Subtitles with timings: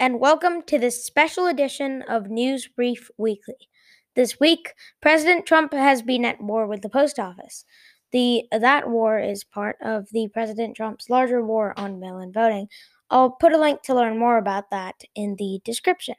[0.00, 3.68] and welcome to this special edition of News Brief Weekly.
[4.14, 7.64] This week, President Trump has been at war with the post office.
[8.12, 12.68] The that war is part of the President Trump's larger war on mail-in voting.
[13.10, 16.14] I'll put a link to learn more about that in the description.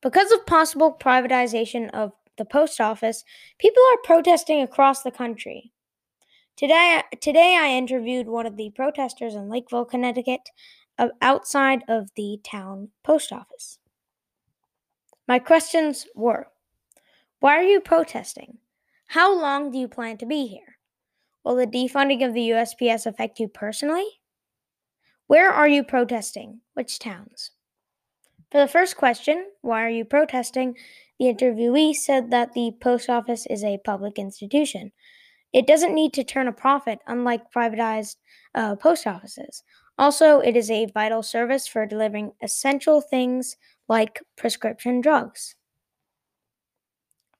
[0.00, 3.24] Because of possible privatization of the post office,
[3.58, 5.72] people are protesting across the country.
[6.56, 10.48] Today, today I interviewed one of the protesters in Lakeville, Connecticut,
[11.20, 13.78] outside of the town post office.
[15.26, 16.48] My questions were
[17.40, 18.58] Why are you protesting?
[19.08, 20.78] How long do you plan to be here?
[21.44, 24.20] Will the defunding of the USPS affect you personally?
[25.26, 26.60] Where are you protesting?
[26.74, 27.52] Which towns?
[28.50, 30.76] For the first question, why are you protesting?
[31.18, 34.92] The interviewee said that the post office is a public institution.
[35.52, 38.16] It doesn't need to turn a profit, unlike privatized
[38.54, 39.62] uh, post offices.
[40.00, 45.56] Also, it is a vital service for delivering essential things like prescription drugs.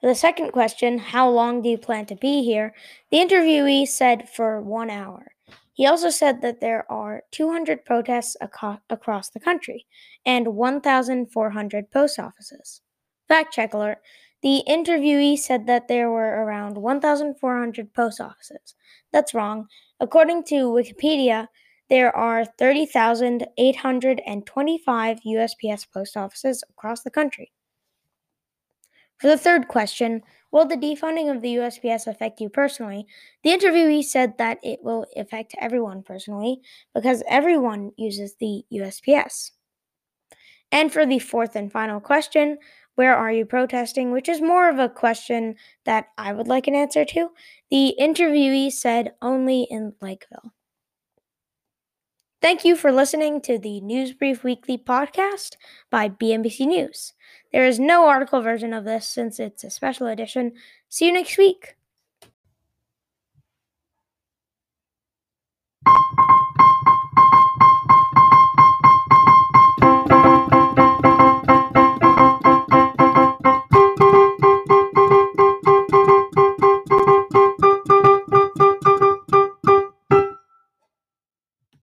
[0.00, 2.72] For the second question, how long do you plan to be here?
[3.10, 5.32] The interviewee said for one hour.
[5.74, 9.84] He also said that there are 200 protests aco- across the country
[10.24, 12.80] and 1,400 post offices.
[13.28, 13.98] Fact check alert.
[14.40, 18.74] The interviewee said that there were around 1,400 post offices.
[19.12, 19.66] That's wrong.
[20.00, 21.48] According to Wikipedia,
[21.88, 27.52] there are 30,825 USPS post offices across the country.
[29.18, 33.06] For the third question, will the defunding of the USPS affect you personally?
[33.42, 36.60] The interviewee said that it will affect everyone personally
[36.94, 39.52] because everyone uses the USPS.
[40.70, 42.58] And for the fourth and final question,
[42.96, 44.10] where are you protesting?
[44.10, 47.30] Which is more of a question that I would like an answer to.
[47.70, 50.52] The interviewee said only in Lakeville.
[52.46, 55.56] Thank you for listening to the News Brief Weekly podcast
[55.90, 57.12] by BNBC News.
[57.50, 60.52] There is no article version of this since it's a special edition.
[60.88, 61.74] See you next week.